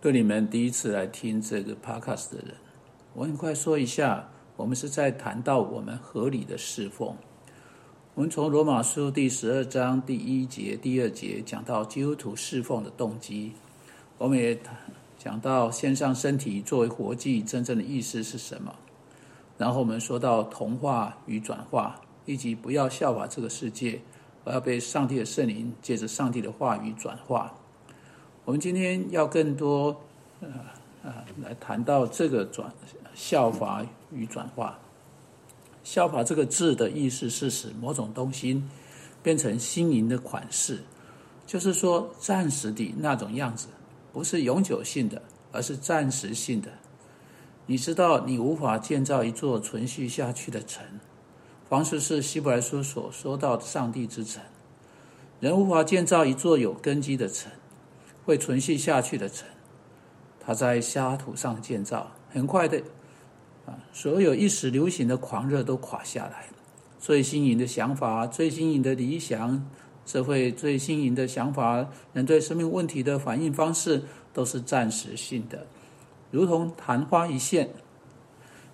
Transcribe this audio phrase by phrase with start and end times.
[0.00, 2.54] 对你们第一次来听这个 podcast 的人，
[3.14, 7.16] 我很快说一下，我们是在谈到我们合理的侍奉。
[8.14, 13.54] 我们从罗马书第十二章第一节、第二节讲到基督徒侍奉的动机，
[14.18, 14.56] 我们也
[15.18, 18.72] 讲到献上身体作为活祭真正的意思是什么。
[19.56, 24.00] 然后我们说到同化与转化，以及不要效法这个世界，
[24.44, 27.52] 而要被上帝的圣灵借着上帝的话语转化。
[28.48, 29.94] 我们今天要更多，
[30.40, 30.48] 呃
[31.04, 31.12] 呃，
[31.42, 32.72] 来谈到这个转
[33.14, 34.78] 效法与转化。
[35.84, 38.62] 效法这个字的意思是使某种东西
[39.22, 40.80] 变成新颖的款式，
[41.46, 43.68] 就是说暂时的那种样子，
[44.14, 45.20] 不是永久性的，
[45.52, 46.70] 而是暂时性的。
[47.66, 50.82] 你知道，你无法建造一座存续下去的城，
[51.68, 54.42] 凡是是希伯来书所说到的上帝之城，
[55.38, 57.52] 人无法建造一座有根基的城。
[58.28, 59.48] 会存续下去的城，
[60.38, 62.82] 它在沙土上建造，很快的，
[63.64, 66.44] 啊，所有一时流行的狂热都垮下来。
[66.98, 69.66] 最新颖的想法，最新颖的理想，
[70.04, 74.02] 社会最新颖的想法，人对生命问题的反应方式，
[74.34, 75.66] 都是暂时性的，
[76.30, 77.70] 如同昙花一现。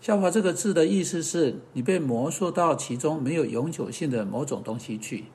[0.00, 5.26] 效法这个字的意思是你被魔术到其中没有永久性的某种东西去，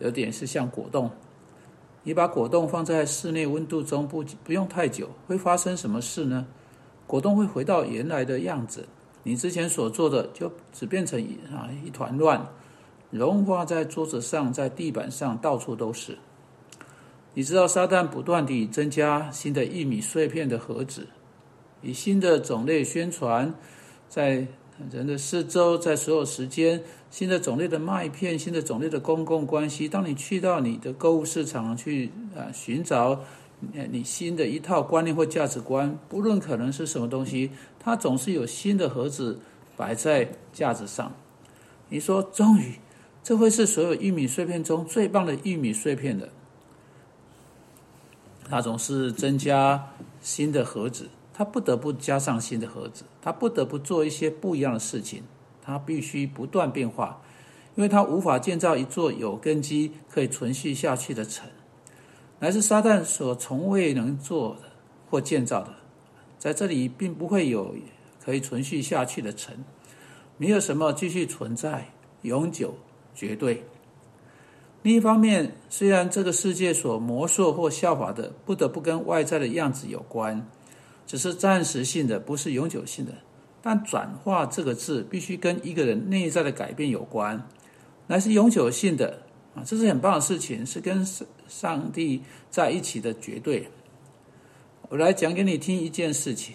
[0.00, 1.08] 有点是像果冻。
[2.04, 6.46] 你把果冻放在室内温度中不不用太久，会发生什么事呢？
[7.06, 8.86] 果冻会回到原来的样子，
[9.24, 11.20] 你之前所做的就只变成
[11.52, 12.46] 啊一团乱，
[13.10, 16.16] 融化在桌子上，在地板上，到处都是。
[17.34, 21.08] 你知道撒旦不断地增加新的玉米碎片的盒子，
[21.82, 23.52] 以新的种类宣传，
[24.08, 24.46] 在。
[24.90, 26.82] 人的四周，在所有时间，
[27.14, 29.88] 新的种类的麦片，新的种类的公共关系。
[29.88, 33.20] 当你去到你的购物市场去啊寻找
[33.92, 39.38] 你新的一套观念或价值观，不论可能是什么东西，它总是有新的盒子
[39.76, 41.14] 摆在架子上。
[41.88, 42.80] 你说，终于，
[43.22, 46.30] 这会是所有玉米碎片中最棒的玉米碎片的。
[48.50, 51.08] 它总是增加新的盒子。
[51.32, 55.22] 他不得不加上新的盒子，他不得不做一些不一样的事情，
[55.64, 57.22] 它必须不断变化，
[57.74, 61.48] 因为它无法建造一座有根基可以存续下去的城，
[62.38, 64.68] 乃是撒旦所从未能做的
[65.08, 65.74] 或建造的，
[66.38, 67.74] 在这里并不会有
[68.22, 69.54] 可以存续下去的城，
[70.36, 71.90] 没有什么继续存在、
[72.22, 72.74] 永久、
[73.14, 73.64] 绝对。
[74.82, 80.46] 另一方面，虽然这个世界所魔术或效法的不得不跟外在的样子有关。
[81.06, 83.12] 只是暂时性的，不是永久性的。
[83.66, 87.48] 但转化这个字必须跟一个人内在的改变有关，
[88.08, 89.22] 乃是永久性的
[89.54, 89.64] 啊！
[89.64, 91.02] 这是很棒的事情，是跟
[91.48, 92.20] 上帝
[92.50, 93.70] 在一起的绝对。
[94.90, 96.54] 我来讲给你听一件事情：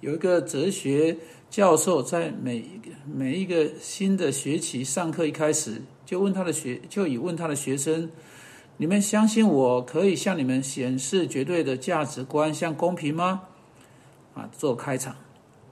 [0.00, 1.16] 有一个哲学
[1.50, 8.08] 教授在每一个每一个新的学期上课一开始，就问他的学就以问他的学生：
[8.76, 13.42] 你们相信我可以向你们显示绝对的价值观，像公平吗？
[14.34, 15.16] 啊，做开场，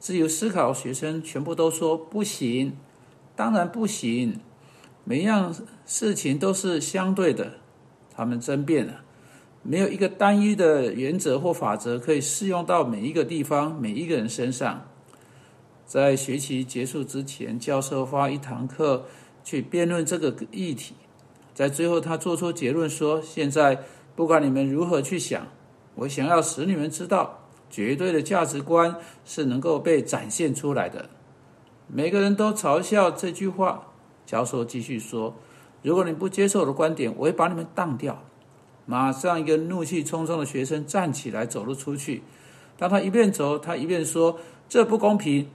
[0.06, 2.77] 自由思考学生全部都说不行，
[3.34, 4.39] 当然不行，
[5.03, 5.53] 每样
[5.84, 7.55] 事情都是相对的，
[8.15, 9.00] 他们争辩了，
[9.65, 14.87] 没有一个单一的原则或法则可以适用到每一个地方、每一个人身上。
[15.84, 19.06] 在学期结束之前，教授花一堂课
[19.43, 20.94] 去辩论这个议题，
[21.53, 23.83] 在最后他做出结论说：现在
[24.15, 25.49] 不管你们如何去想，
[25.97, 27.45] 我想要使你们知道。
[27.71, 31.09] 绝对的价值观是能够被展现出来的。
[31.87, 33.88] 每个人都嘲笑这句话。
[34.25, 35.37] 教授继续说
[35.82, 38.25] ：“如果你不接受我的观点，我会把你们当掉。”
[38.87, 42.22] 马上，一个怒气冲冲的学生站起来走了出去。
[42.76, 44.38] 当他一边走，他一边说
[44.69, 45.49] ：“这不公平。”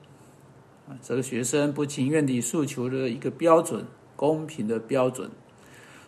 [0.88, 3.86] 啊，这个学生不情愿地诉求了一个标准，
[4.16, 5.30] 公平的标准，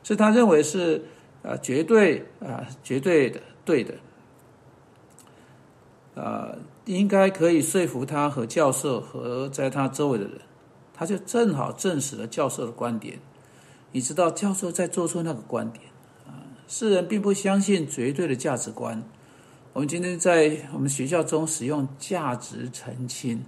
[0.04, 1.04] 是他认为是
[1.44, 3.94] 啊绝对啊绝对的对的。
[6.16, 10.40] 呃，应该可以说服他和教授和在他周围的人，
[10.94, 13.20] 他就正好证实了教授的观点。
[13.92, 15.86] 你知道，教授在做出那个观点
[16.28, 16.38] 啊，
[16.68, 19.04] 世人并不相信绝对的价值观。
[19.74, 23.44] 我们今天在我们学校中使用价值澄清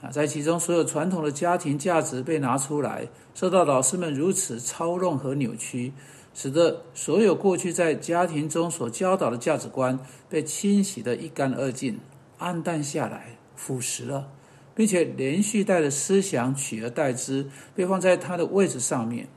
[0.00, 5.92] 啊，在其中所有传统的家庭价值被拿出来，受到老师们如此操弄和扭曲。
[6.34, 9.98] 使得所有过去在家庭中所教导的价值观
[10.28, 11.98] 被清洗得一干二净、
[12.38, 14.28] 暗淡下来、腐蚀了，
[14.74, 19.28] 并且连续带的思想取而代之，被放在他的位置上面。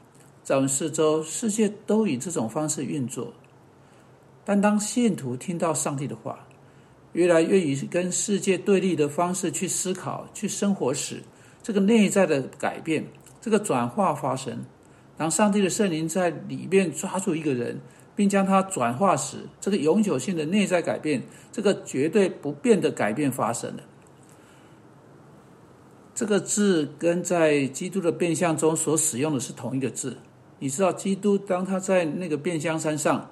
[0.44, 3.34] 在我们四周，世界都以这种方式运作。
[4.46, 6.48] 但当信徒听到上帝的话，
[7.14, 11.24] 越来越以跟世界对立的方式去思考、去生活时，
[11.64, 13.04] 这个内在的改变、
[13.42, 14.64] 这个转化发生。
[15.18, 17.80] 当上帝的圣灵在里面抓住一个人，
[18.16, 23.84] 并将他转化时，这个永久性的内在改变，这个绝对不变的改变发生了。
[26.14, 30.18] 这个字跟在基督的变相中所使用的是同一个字。
[30.60, 33.30] 你知道，基督当他在那个变相山上，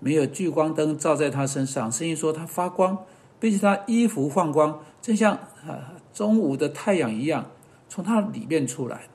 [0.00, 2.98] 没有聚光灯照在他身上，声音说他发光，
[3.38, 5.34] 并且他衣服放光，正像
[5.66, 7.50] 啊中午的太阳一样，
[7.88, 9.08] 从他里面出来。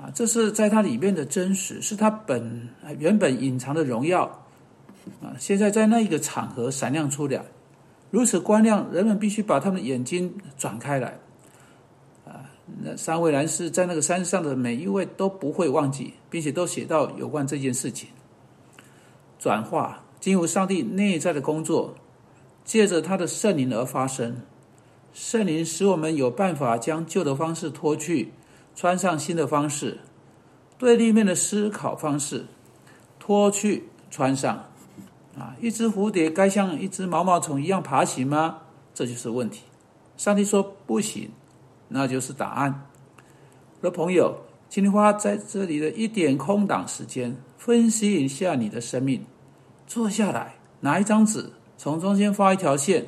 [0.00, 2.68] 啊，这是在它里面的真实，是它本
[3.00, 4.22] 原本隐藏的荣耀
[5.20, 5.34] 啊！
[5.40, 7.42] 现在在那一个场合闪亮出来，
[8.12, 11.18] 如此光亮，人们必须把他们的眼睛转开来
[12.24, 12.46] 啊！
[12.80, 18.08] 那三位男士在那个山上的每一位都不会忘记，并且都写到有关这件事情。
[19.36, 21.92] 转化经由上帝内在的工作，
[22.64, 24.42] 借着他的圣灵而发生。
[25.12, 28.32] 圣灵使我们有办法将旧的方式脱去。
[28.78, 29.98] 穿上新的方式，
[30.78, 32.46] 对立面的思考方式，
[33.18, 34.66] 脱去穿上，
[35.36, 38.58] 啊，一只蝴蝶该像一只毛毛虫一样爬行吗？
[38.94, 39.62] 这就是问题。
[40.16, 41.28] 上帝说不行，
[41.88, 42.86] 那就是答案。
[43.80, 44.32] 我的朋友，
[44.68, 49.26] 请你花在这里的一点空档时间，分析一下你的生命。
[49.88, 53.04] 坐下来，拿一张纸，从中间画一条线，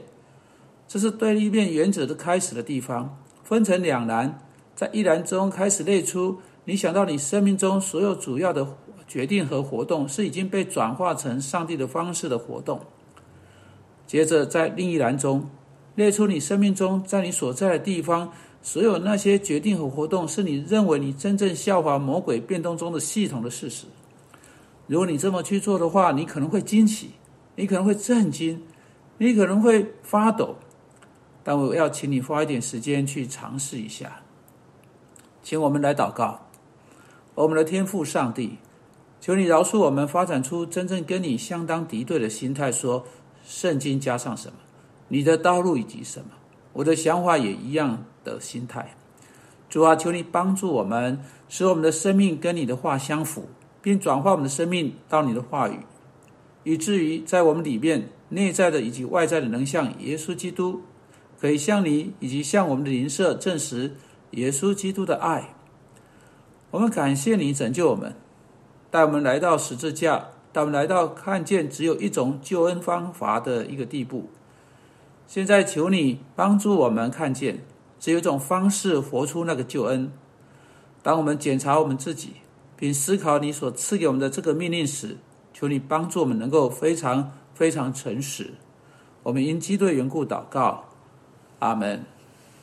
[0.89, 4.37] 这是对立面原则的开始的地方，分成两栏。
[4.81, 8.67] 在一栏中开始列出，你想到你生命中所有主要的
[9.07, 12.81] 决定和活动是已经被转化成上帝的方式的活动。
[14.07, 15.47] 接着在另一栏中
[15.97, 18.33] 列出你生命中在你所在的地方
[18.63, 23.85] 所有那些决定和活动是你认为你真正效法魔鬼变动中的系统的事实。
[24.87, 27.11] 如果你这么去做的话，你可能会惊奇，
[27.55, 28.59] 你可能会震惊，
[29.19, 30.57] 你可能会发抖。
[31.45, 34.23] 但我要请你花一点时间去尝试一下。
[35.51, 36.47] 请我们来祷告，
[37.35, 38.59] 我们的天父上帝，
[39.21, 43.05] 求你饶恕我们发展出真正跟你相当敌对的心态，说
[43.45, 44.55] 圣经加上什么，
[45.09, 46.27] 你的道路以及什么，
[46.73, 48.95] 我的想法也一样的心态。
[49.69, 53.49] 主啊，求你帮助我们，使我们的生命跟你的话相符，
[53.83, 55.81] 并转化我们的生命到你的话语，
[56.63, 60.83] 以至于在我们里面内在的以及外在的能像耶稣基督，
[61.41, 63.97] 可以向你以及向我们的邻舍证实。
[64.33, 65.55] 耶稣基督的爱，
[66.71, 68.15] 我们感谢你拯救我们，
[68.91, 74.31] 带我们来到十字架，带我们来到看见只有一种救恩方法的一个地步。
[75.27, 77.65] 现在求你帮助我们看见，
[77.99, 80.13] 只有一种方式活出那个救恩。
[81.03, 82.35] 当我们检查我们自己，
[82.77, 85.17] 并思考你所赐给我们的这个命令时，
[85.53, 88.55] 求你帮助我们能够非常非常诚实。
[89.23, 90.85] 我们因基督的缘故祷告，
[91.59, 92.05] 阿门。